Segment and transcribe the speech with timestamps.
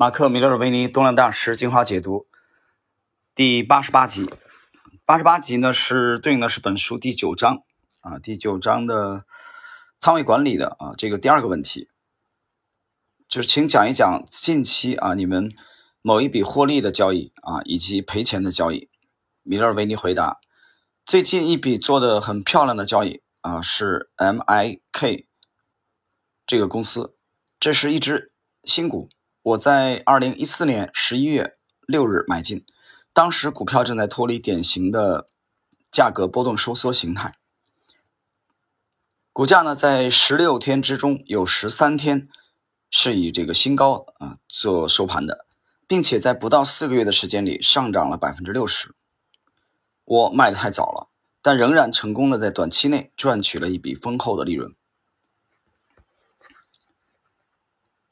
[0.00, 2.26] 马克·米勒尔维尼动量大师精华解读
[3.34, 4.30] 第八十八集，
[5.04, 7.64] 八十八集呢是对应的是本书第九章
[8.00, 9.26] 啊，第九章的
[9.98, 11.90] 仓位管理的啊这个第二个问题，
[13.28, 15.54] 就是请讲一讲近期啊你们
[16.00, 18.88] 某一笔获利的交易啊以及赔钱的交易。
[19.42, 20.40] 米勒尔维尼回答：
[21.04, 25.26] 最近一笔做的很漂亮的交易啊是 MIK
[26.46, 27.18] 这个公司，
[27.58, 28.32] 这是一只
[28.64, 29.10] 新股。
[29.42, 32.66] 我在二零一四年十一月六日买进，
[33.14, 35.28] 当时股票正在脱离典型的
[35.90, 37.34] 价格波动收缩形态，
[39.32, 42.28] 股价呢在十六天之中有十三天
[42.90, 45.46] 是以这个新高啊做收盘的，
[45.88, 48.94] 并且在不到四个月的时间里上涨了百分之六十。
[50.04, 51.08] 我卖的太早了，
[51.40, 54.74] 但仍然成功的在短期内赚取了一笔丰厚的利润。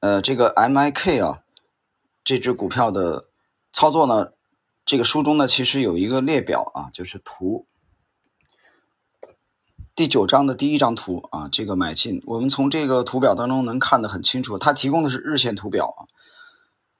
[0.00, 1.42] 呃，这个 M I K 啊，
[2.24, 3.28] 这只股票的
[3.70, 4.32] 操作呢，
[4.86, 7.66] 这个书中呢其实有一个列表啊，就是图
[9.94, 16.08] 第九章的第一张图啊，这个买进，我们从这个图表当中能看得很清楚，它提供的是日线图表啊。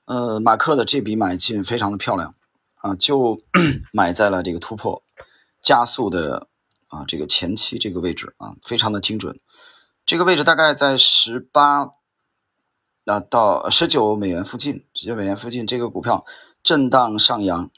[0.05, 2.35] 呃，马克的这笔买进非常的漂亮
[2.75, 3.41] 啊，就
[3.95, 5.03] 买在了这个突破
[5.63, 6.49] 加速的
[6.89, 9.41] 啊这个前期这个位置啊，非常的精准，
[10.05, 11.93] 这个位置大概在十八。
[13.05, 16.27] 那到十九美元附近，十九美元附近，这个股票
[16.63, 17.71] 震荡上扬。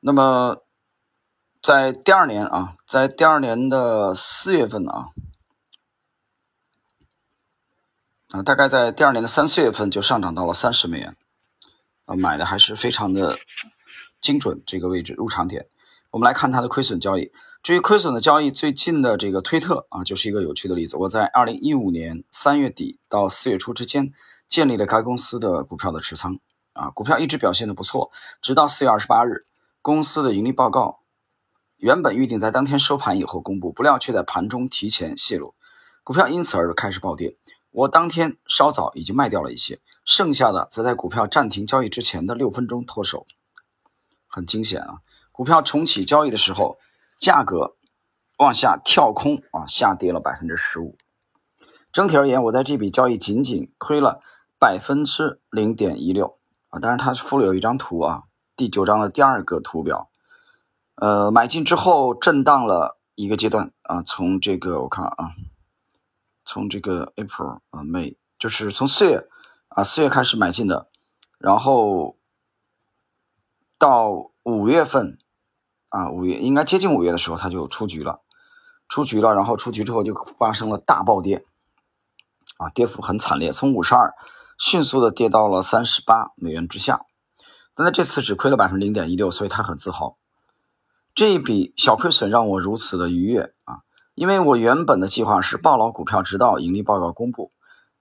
[0.00, 0.62] 那么，
[1.62, 5.10] 在第二年啊，在第二年的四月份啊，
[8.30, 11.16] 啊，大概在第二年的三四月份就上涨到了三十美元，
[12.04, 13.38] 啊，买的还是非常的
[14.20, 15.68] 精准，这个位置入场点。
[16.10, 17.32] 我们来看它的亏损交易。
[17.64, 20.98] 至于亏损的交易，最近的这个推特啊，就是一个有趣的例子。
[20.98, 24.12] 我在二零一五年三月底到四月初之间
[24.50, 26.38] 建立了该公司的股票的持仓
[26.74, 28.12] 啊，股票一直表现的不错，
[28.42, 29.46] 直到四月二十八日，
[29.80, 31.00] 公司的盈利报告
[31.78, 35.54] 原本预定在当天收盘以后公布，不料却在盘中提前泄露，
[36.02, 37.38] 股票因此而开始暴跌。
[37.70, 43.26] 我当天稍早已经卖掉了一些，剩下的则在股票暂停交易之前的六分钟脱手，
[44.26, 44.98] 很惊险啊！
[45.32, 46.76] 股票重启交易的时候。
[47.18, 47.76] 价格
[48.38, 50.96] 往下跳空啊，下跌了百分之十五。
[51.92, 54.20] 整体而言，我在这笔交易仅仅亏了
[54.58, 56.38] 百分之零点一六
[56.68, 56.80] 啊。
[56.80, 58.24] 当然，它附了有一张图啊，
[58.56, 60.10] 第九章的第二个图表。
[60.96, 65.30] 呃，买进之后震荡了一个阶段啊，从这个我看啊，
[66.44, 69.28] 从这个 April 啊 May，就是从四月
[69.68, 70.88] 啊四月开始买进的，
[71.38, 72.18] 然后
[73.78, 75.18] 到五月份。
[75.94, 78.18] 啊，五月应该接近五月的时候，它就出局了，
[78.88, 81.44] 出局了，然后出局之后就发生了大暴跌，
[82.56, 84.12] 啊，跌幅很惨烈，从五十二
[84.58, 87.02] 迅速的跌到了三十八美元之下，
[87.76, 90.18] 但在这次只亏了百分之零点一六，所以他很自豪。
[91.14, 93.82] 这一笔小亏损让我如此的愉悦啊，
[94.16, 97.52] 因为我原本的计划是抱牢股票直到盈利报告公布，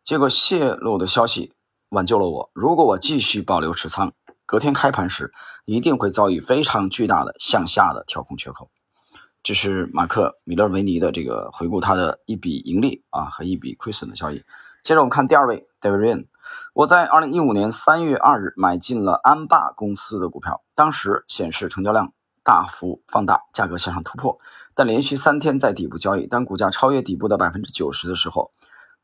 [0.03, 1.53] 结果泄露的消息
[1.89, 2.49] 挽救了我。
[2.53, 4.13] 如果我继续保留持仓。
[4.45, 5.31] 隔天开盘时，
[5.65, 8.69] 一定会遭遇非常巨大的向下的跳空缺口。
[9.41, 14.43] 这是马克·米勒维尼的这个回顾他的一笔盈利啊和一笔亏损的交易。
[14.83, 16.27] 接着我们看第二位 David Ryan，
[16.73, 24.39] 我在二零一五年三月二日买进了安霸公司的股票，当时显示成交量大幅放大，价格向上突破，
[24.75, 26.27] 但连续三天在底部交易。
[26.27, 28.51] 当股价超越底部的百分之九十的时候，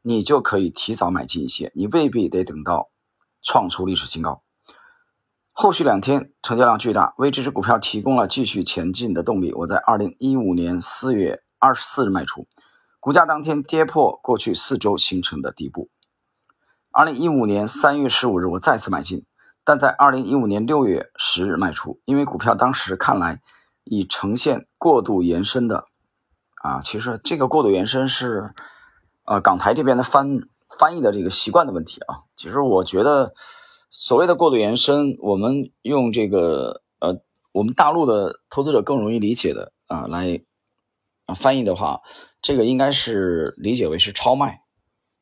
[0.01, 2.89] 你就可以提早买进一些，你未必得等到
[3.41, 4.41] 创出历史新高。
[5.51, 9.51] 后续两天成交量巨大，为这只股票提供了继续前进的动力。
[9.53, 12.47] 我在二零一五年四月二十四日卖出，
[13.01, 15.89] 股价当天跌破过去四周形成的底部。
[16.91, 19.25] 二零一五年三月十五日我再次买进，
[19.65, 23.41] 但在二零一五年六月十日卖出，因为股票当时看来
[23.83, 25.87] 已呈现过度延伸的。
[26.63, 28.53] 啊，其实这个过度延伸是，
[29.25, 30.39] 呃，港台这边的翻
[30.79, 32.23] 翻译的这个习惯的问题啊。
[32.37, 33.33] 其实我觉得。
[33.91, 37.21] 所谓的过度延伸，我们用这个呃，
[37.51, 40.41] 我们大陆的投资者更容易理解的啊来
[41.25, 42.01] 啊翻译的话，
[42.39, 44.61] 这个应该是理解为是超卖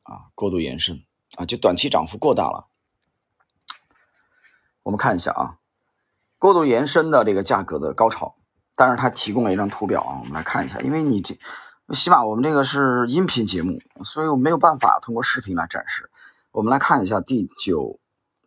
[0.02, 1.02] 啊，过度延伸
[1.36, 2.68] 啊，就短期涨幅过大了。
[4.82, 5.56] 我们看一下啊，
[6.38, 8.36] 过度延伸的这个价格的高潮，
[8.76, 11.38] 但是它提供了一张图表啊，我们来看一下，因为你这
[11.94, 16.10] 起码我们这个是音频节目，所以我没有办法通过视频来展示。
[16.50, 17.98] 我们来看一下第九。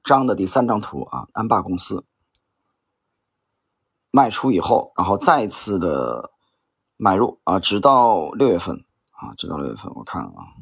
[0.04, 2.06] 章的第三张图啊，安霸公司
[4.12, 6.32] 卖出以后，然后再次的
[6.98, 10.54] 买入啊，直到六月份啊，直到六月份，我看啊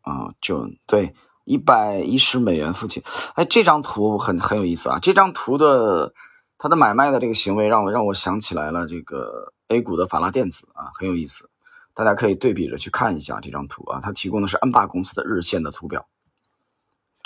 [0.00, 1.14] 啊，就对
[1.44, 3.02] 一百一十美元附近。
[3.34, 4.98] 哎，这张图很很有意思啊！
[5.00, 6.14] 这张图的
[6.58, 11.50] 它的买卖的这个行为让我让我想起来了这个 A 股的法拉电子啊，很有意思。
[11.92, 16.06] 大家可以对比着去看一下这张图啊，它提供的是安霸公司的日线的图表。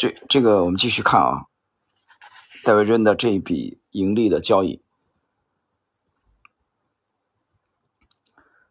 [0.00, 1.44] 这这个我们继续看啊，
[2.64, 4.82] 戴维润的这一笔盈利的交易。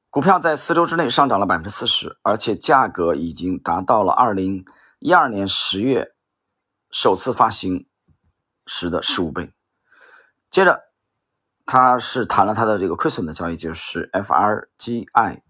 [0.09, 4.65] 股票在四周之内上涨了百分之四十，而且价格已经达到了二零
[4.97, 6.15] 一二年十月
[6.89, 7.87] 首次发行
[8.65, 9.53] 时的十五倍。
[10.49, 10.81] 接着，
[11.67, 15.41] 他是谈了他的这个亏损的交易，就是 FRGI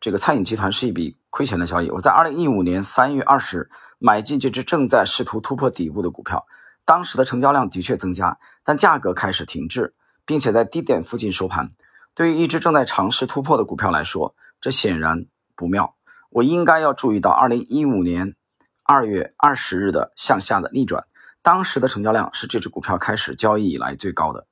[0.00, 1.90] 这个餐饮集团是一笔亏钱的交易。
[1.90, 6.46] 我在二零一五年三月二十日买进这只正在试图突破底部的股票，
[6.84, 9.94] 当时的成交量的确增加，但价格开始停滞，
[10.26, 11.72] 并且在低点附近收盘。
[12.14, 15.24] 对于一只正在尝试突破的股票来说，这显然
[15.56, 15.96] 不妙。
[16.28, 18.36] 我应该要注意到2015年
[18.84, 21.06] 2月20日的向下的逆转，
[21.40, 24.46] 当时的成交量是这只股票开始交易以来最高的。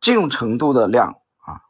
[0.00, 1.62] 这种程度的量啊，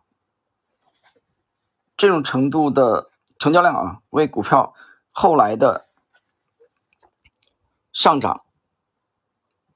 [1.98, 3.10] 这种程度的
[3.42, 4.72] 成交量啊，为股票
[5.10, 5.88] 后来的
[7.92, 8.44] 上涨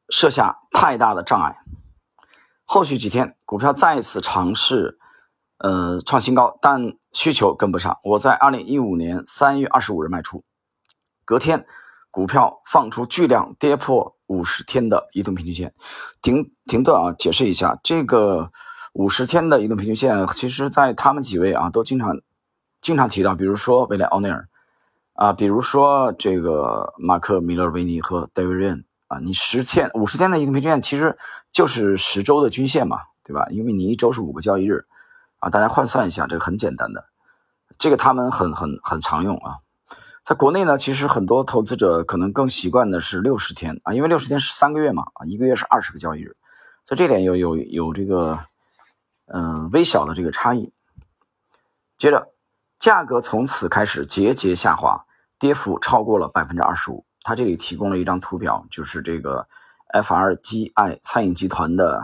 [0.08, 1.56] 设下太大的障碍。
[2.64, 5.00] 后续几天，股票再次尝试。
[5.58, 7.98] 呃，创新高，但需求跟不上。
[8.04, 10.44] 我在二零一五年三月二十五日卖出，
[11.24, 11.66] 隔天
[12.12, 15.74] 股票放出巨量，跌破五十天的移动平均线，
[16.22, 17.12] 停停顿啊！
[17.18, 18.52] 解释一下，这个
[18.92, 22.20] 五十天的移动平均线，其实在他们几位啊都经常
[22.80, 24.48] 经常提到，比如说威廉奥内尔
[25.14, 31.16] 啊，比如说这个马克米勒维尼和戴维任啊，你十天五十天的移动平均线其实
[31.50, 33.46] 就是十周的均线嘛，对吧？
[33.50, 34.84] 因为你一周是五个交易日。
[35.38, 37.04] 啊，大家换算一下，这个很简单的，
[37.78, 39.58] 这个他们很很很常用啊。
[40.24, 46.34] 在国内呢，其实很多投资者可能更习惯的是六十天啊，因为六十天是三个月嘛，啊，一个月是二十个交易日，
[46.86, 48.38] 所以这点有有有这个
[49.26, 50.72] 嗯微小的这个差异。
[51.98, 52.30] 接着，
[52.86, 55.06] 价格从此开始节节下滑，
[55.40, 57.04] 跌幅超过了百分之二十五。
[57.24, 59.48] 他这里提供了一张图表，就是这个
[59.92, 62.00] FRGI 餐饮集团的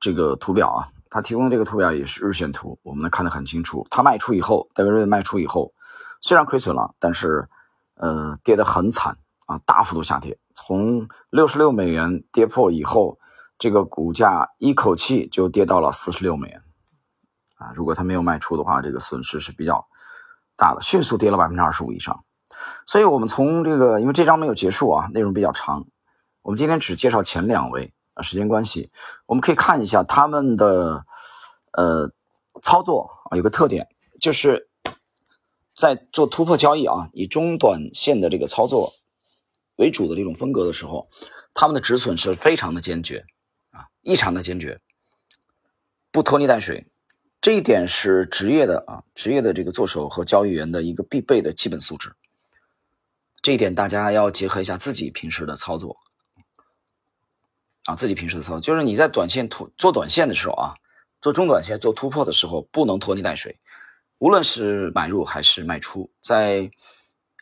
[0.00, 0.90] 这个图表啊。
[1.08, 3.86] 他提供的这个图表也是日线图，我们能看得很清楚。
[3.88, 5.72] 他卖出以后，戴维瑞卖出以后，
[6.20, 7.48] 虽然亏损了，但是，
[7.94, 9.16] 呃，跌得很惨
[9.46, 13.20] 啊，大幅度下跌，从六十六美元跌破以后，
[13.56, 16.60] 这个股价一口气就跌到了四十六美元，
[17.56, 19.86] 啊，如果他没有卖出的话，这个损失是比较
[20.56, 22.24] 大的，迅速跌了百分之二十五以上。
[22.86, 25.86] 所以，我们从这个，因为这章没有结束啊，内容比较长，
[26.42, 27.92] 我们今天只介绍前两位。
[28.14, 28.90] 啊，时间关系，
[29.26, 31.04] 我们可以看一下他们的
[31.70, 32.10] 呃
[32.62, 33.88] 操作啊，有个特点，
[34.18, 34.70] 就是
[35.76, 38.94] 在做突破交易啊，以中短线的这个操作
[39.76, 41.10] 为主的这种风格的时候，
[41.52, 43.26] 他们的止损是非常的坚决
[43.70, 44.80] 啊，异常的坚决，
[46.10, 46.86] 不拖泥带水，
[47.46, 52.12] 这一点是职业的啊，职业的这个做手和交易员的一个必备的基本素质。
[53.40, 55.98] 这一点大家要结合一下自己平时的操作。
[57.84, 60.74] 啊，自己平时的操作就是你在短线突做短线的时候啊，
[61.20, 63.60] 做中短线做突破的时候，不能拖泥带水。
[64.18, 66.72] 无论是买入还是卖出，在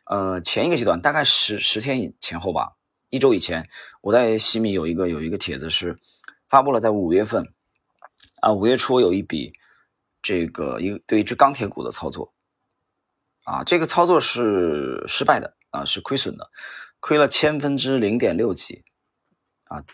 [0.04, 2.74] 呃前一个阶段，大概十十天前后吧，
[3.08, 3.70] 一周以前，
[4.02, 5.98] 我在西米有一个有一个帖子是
[6.46, 7.55] 发布了，在五月份
[8.43, 9.55] 啊，五月初有一笔
[10.24, 12.34] 这个一对一只钢铁股的操作
[13.44, 16.50] 啊，这个操作是失败的啊，是亏损的，
[16.98, 18.82] 亏了千分之零点六几
[19.66, 19.84] 啊。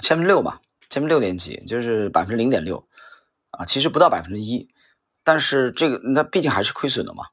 [0.00, 2.88] 千分之六吧，千分六点几，就是百分之零点六，
[3.50, 4.68] 啊，其实不到百分之一，
[5.24, 7.24] 但是这个那毕竟还是亏损的嘛，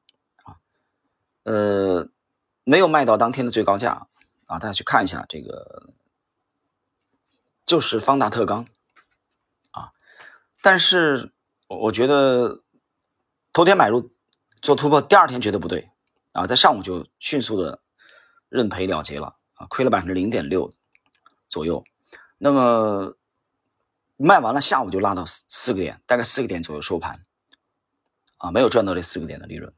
[0.41, 0.57] 啊，
[1.43, 2.09] 呃，
[2.63, 4.07] 没有卖到当天的最高价，
[4.47, 5.93] 啊，大家去看一下这个，
[7.67, 8.65] 就是方大特钢，
[9.69, 9.91] 啊，
[10.63, 11.34] 但是
[11.67, 12.63] 我我觉得
[13.53, 14.11] 头天买入
[14.61, 15.89] 做突破，第二天觉得不对，
[16.31, 17.81] 啊，在上午就迅速的
[18.49, 20.73] 认赔了结了，啊，亏了百分之零点六
[21.49, 21.83] 左右。
[22.37, 23.15] 那么
[24.17, 27.25] 卖完了，下午就拉到四四个点，大概四个点左右收盘，
[28.37, 29.73] 啊，没有赚到这四个点的利润。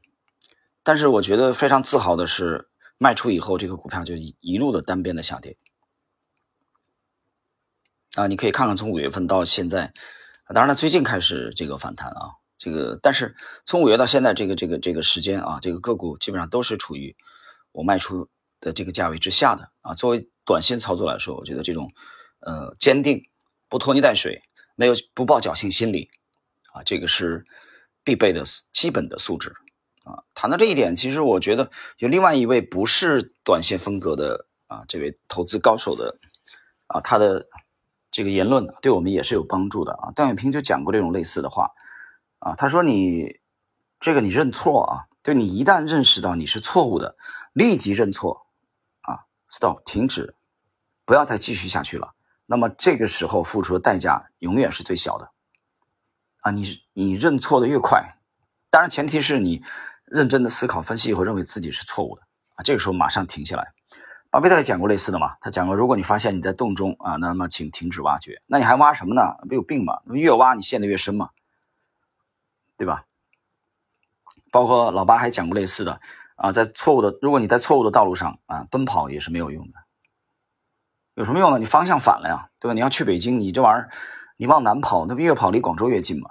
[0.82, 2.68] 但是我觉得非常自豪的是，
[2.98, 5.56] 卖出以后这个股票就一一路的单边的下跌。
[8.14, 9.92] 啊，你可以看看从五月份到现在，
[10.54, 17.16] 当然了，最近开始这个反弹啊，这个但是从五月到现在这个这个这个时间啊，这个个股基本上都是处于
[17.72, 18.28] 我卖出
[18.60, 19.94] 的这个价位之下的啊。
[19.94, 21.92] 作为短线操作来说，我觉得这种。
[22.40, 23.28] 呃，坚定，
[23.68, 24.42] 不拖泥带水，
[24.76, 26.08] 没有不抱侥幸心理，
[26.72, 27.44] 啊，这个是
[28.04, 29.50] 必备的基本的素质，
[30.04, 30.22] 啊。
[30.36, 36.16] 谈到这一点，其实我觉得有另外一位不是短线风格的啊，这位投资高手的
[36.86, 37.48] 啊，他的
[38.10, 40.12] 这个言论对我们也是有帮助的啊。
[40.12, 41.72] 段永平就讲过这种类似的话
[42.38, 43.40] 啊，他说你
[44.00, 47.16] 这个你认错啊，就你一旦认识到你是错误的，
[47.52, 48.46] 立即认错
[49.02, 50.34] 啊，stop 停止，
[51.04, 52.14] 不要再继续下去了。
[52.46, 55.32] 那么这个时候付出的代价永远是最小的。
[56.40, 58.16] 啊，你你认错的越快，
[58.70, 59.62] 当然前提是你
[60.04, 62.22] 认真的思考分析以后认为自己是错误的
[62.54, 63.74] 啊，这个时候马上停下来。
[64.30, 68.42] 巴菲特也讲过类似的嘛，他讲过，如果你发现你在洞中啊，那么请停止挖掘。
[68.46, 69.38] 那你还挖什么呢？
[69.48, 70.00] 没有病嘛？
[70.04, 71.30] 那么越挖你陷得越深嘛，
[72.76, 73.06] 对吧？
[74.50, 76.00] 包括老八还讲过类似的
[76.36, 79.78] 啊，在错误的，如果你在错误的道路上啊奔跑也是没有用的，
[81.14, 81.58] 有什么用呢？
[81.58, 82.74] 你方向反了呀，对吧？
[82.74, 83.90] 你要去北京，你这玩意儿。
[84.40, 86.30] 你往南跑，那不越跑离广州越近吗？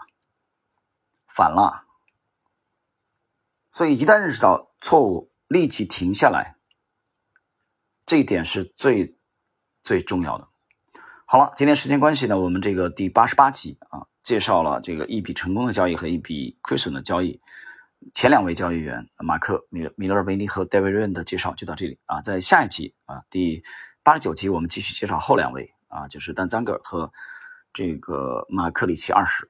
[1.26, 1.84] 反了。
[3.72, 6.57] 所以一旦认识到错误，立即停下来，
[8.08, 9.16] 这一点是最
[9.84, 10.48] 最重要的。
[11.26, 17.40] 好了，今天时间关系呢，我们这个第八十八集啊，介绍了这个一笔成功的交易和一笔亏损的交易。
[18.16, 23.62] 前两位交易员马克米米勒维尼和戴维瑞恩的介绍就到这里啊，在下一集啊，第
[24.02, 27.12] 八十九集我们继续介绍后两位啊，就是丹赞格尔和。
[27.74, 29.48] 这个马克里奇二世。